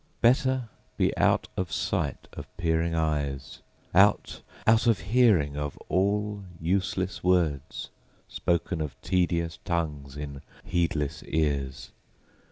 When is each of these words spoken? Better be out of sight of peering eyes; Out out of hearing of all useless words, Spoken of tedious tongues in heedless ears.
Better 0.19 0.67
be 0.97 1.15
out 1.15 1.47
of 1.55 1.71
sight 1.71 2.27
of 2.33 2.47
peering 2.57 2.95
eyes; 2.95 3.61
Out 3.93 4.41
out 4.65 4.87
of 4.87 4.99
hearing 5.01 5.55
of 5.55 5.77
all 5.89 6.43
useless 6.59 7.23
words, 7.23 7.91
Spoken 8.27 8.81
of 8.81 8.99
tedious 9.03 9.59
tongues 9.63 10.17
in 10.17 10.41
heedless 10.63 11.21
ears. 11.27 11.91